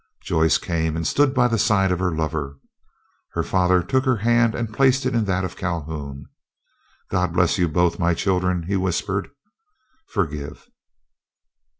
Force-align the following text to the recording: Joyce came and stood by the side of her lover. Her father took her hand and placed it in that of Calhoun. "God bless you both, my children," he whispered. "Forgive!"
Joyce 0.23 0.57
came 0.57 0.95
and 0.95 1.05
stood 1.05 1.31
by 1.31 1.47
the 1.47 1.59
side 1.59 1.91
of 1.91 1.99
her 1.99 2.09
lover. 2.09 2.57
Her 3.33 3.43
father 3.43 3.83
took 3.83 4.03
her 4.05 4.15
hand 4.15 4.55
and 4.55 4.73
placed 4.73 5.05
it 5.05 5.13
in 5.13 5.25
that 5.25 5.43
of 5.43 5.55
Calhoun. 5.55 6.25
"God 7.11 7.33
bless 7.33 7.59
you 7.59 7.67
both, 7.67 7.99
my 7.99 8.15
children," 8.15 8.63
he 8.63 8.75
whispered. 8.75 9.29
"Forgive!" 10.07 10.67